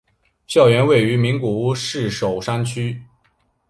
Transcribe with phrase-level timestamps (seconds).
[0.47, 3.03] 校园位于名古屋市守山区。